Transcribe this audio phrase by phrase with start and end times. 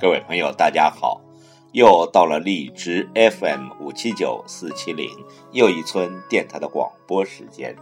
[0.00, 1.20] 各位朋友，大家好！
[1.72, 5.10] 又到了荔枝 FM 五七九四七零
[5.52, 7.76] 又一村电台的广播时间。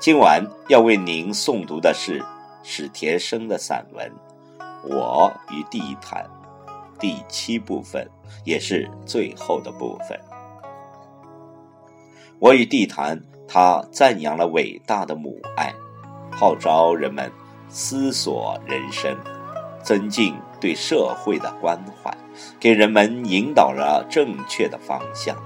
[0.00, 2.20] 今晚要为您诵读的是
[2.64, 4.12] 史铁生的散文
[4.88, 6.28] 《我与地毯》
[6.98, 8.10] 第七部分，
[8.44, 10.18] 也是最后的部分。
[12.40, 15.72] 我与地毯，他赞扬了伟大的母爱，
[16.32, 17.30] 号召人们
[17.68, 19.16] 思索人生。
[19.86, 22.12] 增进对社会的关怀，
[22.58, 25.36] 给人们引导了正确的方向，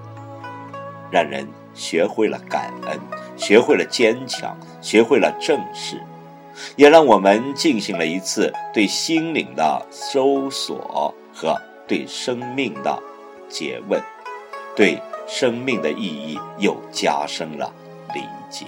[1.11, 2.99] 让人学会了感恩，
[3.37, 6.01] 学会了坚强，学会了正视，
[6.75, 11.55] 也让我们进行了一次对心灵的搜索和
[11.87, 12.99] 对生命的
[13.51, 14.01] 诘问，
[14.75, 17.71] 对生命的意义又加深了
[18.15, 18.65] 理解。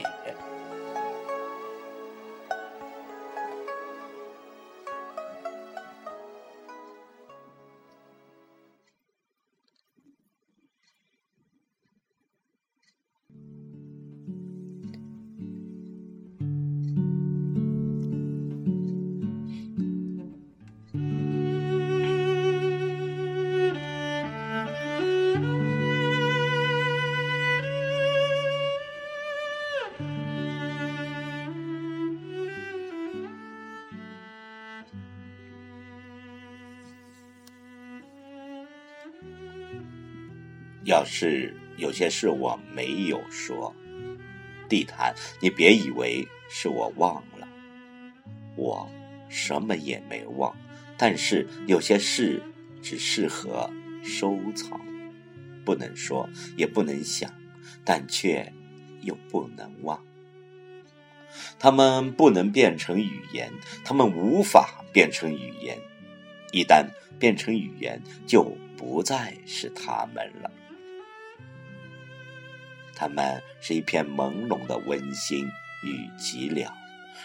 [40.85, 43.75] 要是有些事我没有说，
[44.69, 47.49] 地毯，你别以为是我忘了，
[48.57, 48.89] 我
[49.29, 50.55] 什么也没忘。
[50.97, 52.43] 但是有些事
[52.81, 53.71] 只适合
[54.03, 54.81] 收藏，
[55.65, 57.33] 不能说，也不能想，
[57.85, 58.53] 但却
[59.01, 60.05] 又不能忘。
[61.59, 63.51] 他们不能变成语言，
[63.85, 65.79] 他们无法变成语言。
[66.53, 66.87] 一旦
[67.19, 70.51] 变成语言，就不再是他们了。
[73.03, 75.45] 他们是一片朦胧的温馨
[75.83, 76.71] 与寂寥，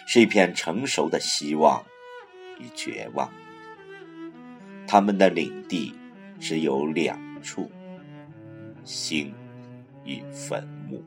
[0.08, 1.86] 是一片成熟的希望
[2.58, 3.32] 与绝望。
[4.88, 5.94] 他们的领地
[6.40, 7.70] 只有两处：
[8.84, 9.32] 心
[10.04, 11.00] 与坟墓。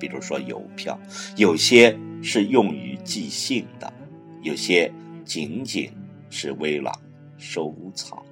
[0.00, 0.98] 比如说邮票，
[1.36, 3.92] 有些是用于寄信的，
[4.40, 4.90] 有些
[5.22, 5.92] 仅仅
[6.30, 6.90] 是为了
[7.36, 8.24] 收藏。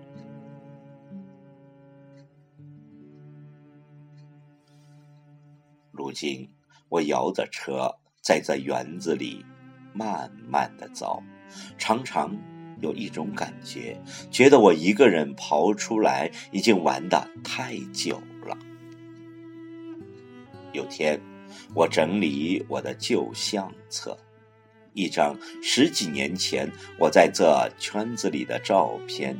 [6.13, 6.47] 如今，
[6.91, 7.91] 我摇着车
[8.21, 9.43] 在这园子里
[9.95, 11.23] 慢慢的走，
[11.79, 12.37] 常常
[12.83, 13.99] 有一种感觉，
[14.31, 18.59] 觉得我一个人刨出来已经玩的太久了。
[20.75, 21.19] 有天，
[21.75, 24.15] 我整理我的旧相册，
[24.93, 29.35] 一张十几年前我在这圈子里的照片，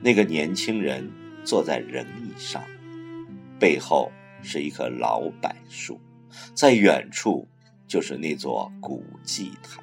[0.00, 1.06] 那个年轻人
[1.44, 2.64] 坐在轮椅上，
[3.58, 4.10] 背后。
[4.42, 6.00] 是一棵老柏树，
[6.54, 7.46] 在远处
[7.86, 9.82] 就是那座古祭坛。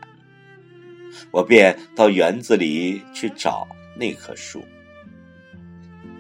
[1.31, 4.63] 我便到园子里去找那棵树。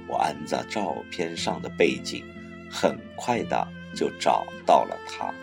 [0.07, 2.23] 我按照照片上的背景，
[2.71, 5.33] 很快的就找到了它。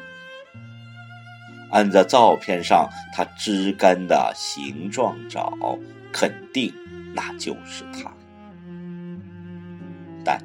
[1.71, 5.79] 按照照片上它枝干的形状找，
[6.13, 6.73] 肯定
[7.15, 8.13] 那就是它。
[10.25, 10.41] 但，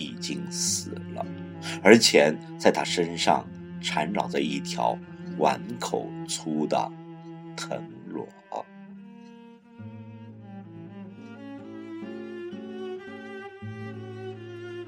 [0.00, 1.24] 已经死了，
[1.82, 3.46] 而且在他身上
[3.82, 4.98] 缠绕着一条
[5.38, 6.90] 碗口粗的
[7.54, 8.26] 藤萝。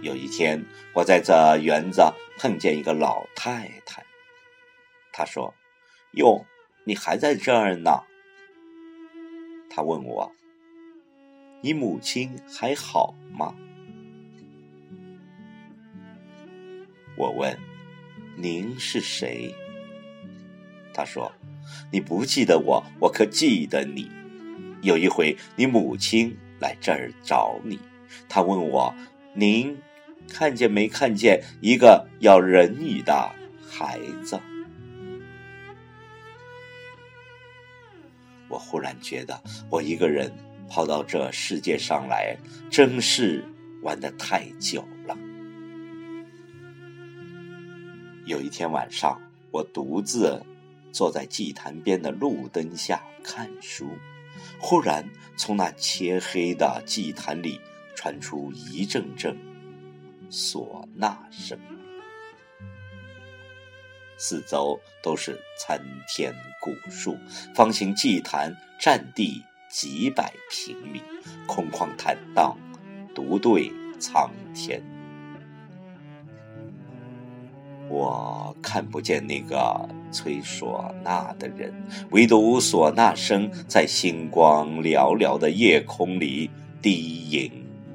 [0.00, 0.64] 有一天，
[0.94, 2.02] 我在这园子
[2.36, 4.04] 碰见一个老太太，
[5.12, 5.54] 她说
[6.12, 6.44] ：“哟，
[6.84, 8.00] 你还在这儿呢？”
[9.70, 10.32] 她问我
[11.62, 13.54] ：“你母亲还好吗？”
[17.16, 17.58] 我问
[18.36, 19.54] ：“您是谁？”
[20.94, 21.32] 他说
[21.92, 24.10] ：“你不记得我，我可记得你。
[24.82, 27.78] 有一回，你母亲来这儿找你，
[28.28, 28.94] 她问我
[29.34, 29.76] ：‘您
[30.28, 33.30] 看见没看见一个要人语的
[33.70, 34.40] 孩子？’
[38.48, 40.30] 我忽然觉得，我一个人
[40.68, 42.36] 跑到这世界上来，
[42.70, 43.44] 真是
[43.82, 45.16] 玩的太久了。”
[48.24, 49.20] 有一天晚上，
[49.50, 50.40] 我独自
[50.92, 53.88] 坐在祭坛边的路灯下看书，
[54.60, 57.60] 忽然从那漆黑的祭坛里
[57.96, 59.36] 传出一阵阵
[60.30, 61.58] 唢呐声。
[64.16, 67.18] 四周都是参天古树，
[67.56, 71.02] 方形祭坛占地几百平米，
[71.48, 72.56] 空旷坦荡，
[73.12, 74.80] 独对苍天。
[77.92, 81.70] 我看不见那个吹唢呐的人，
[82.10, 86.50] 唯独唢呐声在星光寥寥的夜空里
[86.80, 87.52] 低吟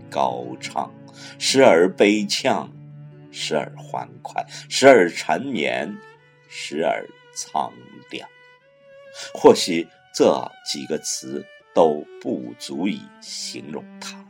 [0.08, 0.94] 高唱，
[1.40, 2.72] 时而悲呛，
[3.32, 5.98] 时而欢快，时而缠绵，
[6.48, 7.04] 时而
[7.34, 7.74] 苍
[8.12, 8.30] 凉。
[9.34, 14.27] 或许这几个词都不足以形容它。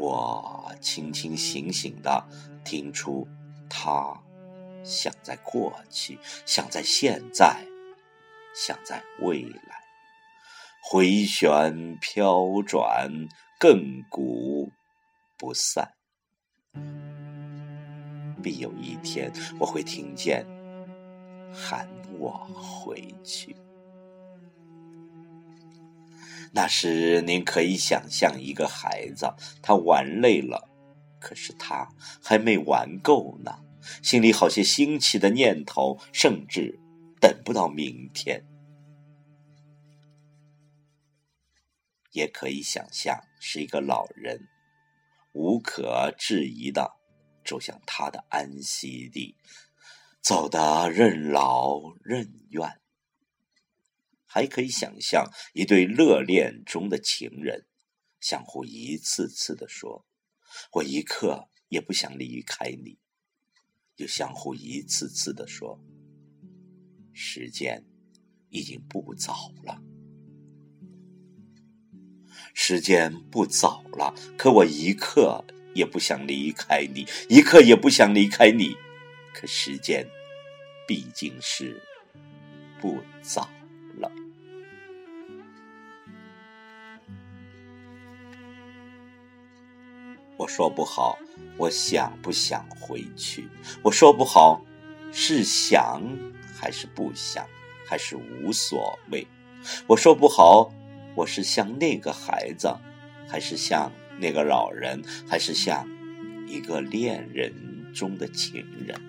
[0.00, 2.26] 我清清醒醒的
[2.64, 3.28] 听出，
[3.68, 4.18] 他
[4.82, 7.62] 想在过去，想在现在，
[8.54, 9.84] 想在未来，
[10.82, 13.10] 回旋飘转，
[13.60, 14.72] 亘古
[15.36, 15.92] 不散。
[18.42, 20.46] 必有一天，我会听见
[21.52, 21.86] 喊
[22.18, 23.54] 我回去。
[26.52, 29.32] 那时，您可以想象一个孩子，
[29.62, 30.68] 他玩累了，
[31.20, 31.88] 可是他
[32.22, 33.64] 还没玩够呢，
[34.02, 36.80] 心里好些新奇的念头，甚至
[37.20, 38.44] 等不到明天。
[42.12, 44.48] 也可以想象是一个老人，
[45.32, 46.96] 无可置疑的
[47.44, 49.36] 走向他的安息地，
[50.20, 52.79] 走得任劳任怨。
[54.32, 57.66] 还可以想象一对热恋中的情人，
[58.20, 60.06] 相互一次次的说
[60.74, 63.00] ：“我一刻也不想离开你。”
[63.98, 65.80] 又相互一次次的说
[67.12, 67.84] ：“时间
[68.50, 69.82] 已经不早了，
[72.54, 74.14] 时间不早了。
[74.38, 75.44] 可我一刻
[75.74, 78.76] 也不想离开你，一刻也不想离开你。
[79.34, 80.08] 可时间
[80.86, 81.82] 毕竟是
[82.80, 83.50] 不早。”
[90.52, 91.16] 说不好，
[91.56, 93.48] 我想不想回去？
[93.82, 94.60] 我说不好，
[95.12, 96.02] 是想
[96.58, 97.46] 还是不想，
[97.86, 99.24] 还是无所谓？
[99.86, 100.68] 我说不好，
[101.14, 102.68] 我是像那个孩子，
[103.28, 105.88] 还是像那个老人，还是像
[106.48, 107.54] 一个恋人
[107.94, 109.00] 中的情人？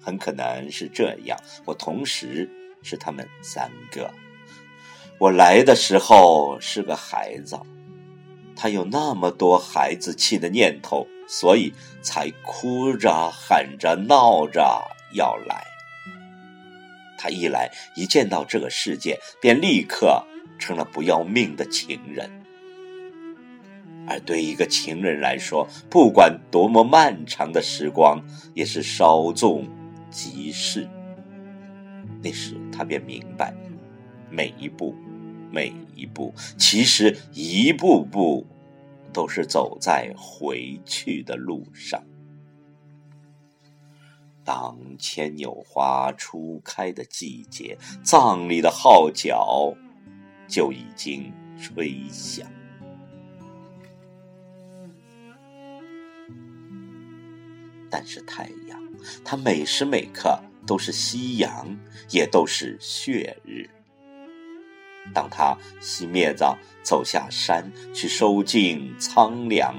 [0.00, 2.50] 很可能是这样，我同时
[2.82, 4.12] 是他们三个。
[5.16, 7.56] 我来的时候是个孩子。
[8.60, 11.72] 他有那么多孩子气的念头，所以
[12.02, 14.82] 才哭着、喊着、闹着
[15.14, 15.64] 要来。
[17.16, 20.24] 他一来，一见到这个世界，便立刻
[20.58, 22.28] 成了不要命的情人。
[24.08, 28.20] 而对一个情人来说，不管多么漫长的时光，
[28.54, 29.68] 也是稍纵
[30.10, 30.88] 即逝。
[32.20, 33.54] 那时他便明白，
[34.28, 34.94] 每一步。
[35.50, 38.46] 每一步，其实一步步
[39.12, 42.02] 都是走在回去的路上。
[44.44, 49.74] 当牵牛花初开的季节，葬礼的号角
[50.46, 52.50] 就已经吹响。
[57.90, 58.82] 但是太阳，
[59.24, 61.76] 它每时每刻都是夕阳，
[62.10, 63.68] 也都是血日。
[65.14, 69.74] 当他熄灭着，走下山去收尽苍凉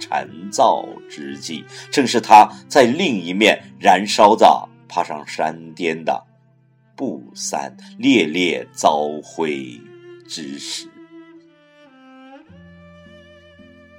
[0.00, 6.24] 残燥之际，正是他在另一面燃烧着，爬上山巅的
[6.96, 9.80] 不散烈烈朝晖
[10.26, 10.88] 之时。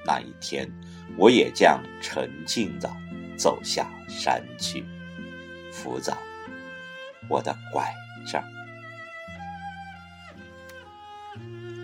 [0.05, 0.69] 那一天，
[1.17, 2.91] 我也将沉静的
[3.35, 4.85] 走下山去，
[5.71, 6.15] 扶着
[7.27, 7.91] 我的拐
[8.31, 8.43] 杖。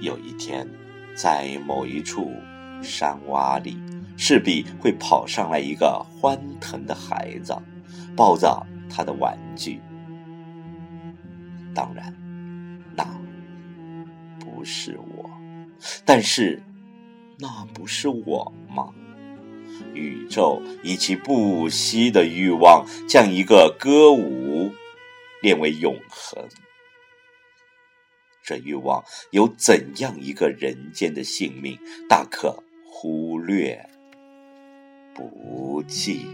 [0.01, 0.67] 有一天，
[1.15, 2.33] 在某一处
[2.81, 3.77] 山洼里，
[4.17, 7.55] 势必会跑上来一个欢腾的孩子，
[8.15, 9.79] 抱着他的玩具。
[11.73, 12.11] 当然，
[12.95, 13.05] 那
[14.39, 15.29] 不是我，
[16.03, 16.61] 但是
[17.37, 18.89] 那不是我吗？
[19.93, 24.71] 宇宙以其不息的欲望，将一个歌舞
[25.41, 26.43] 变为永恒。
[28.43, 31.77] 这欲望有怎样一个人间的性命，
[32.09, 33.89] 大可忽略
[35.13, 36.25] 不计。